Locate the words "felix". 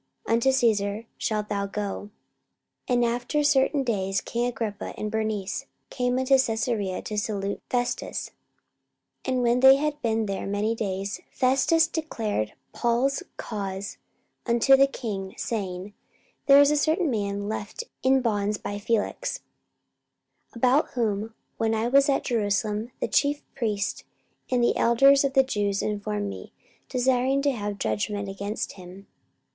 18.79-19.41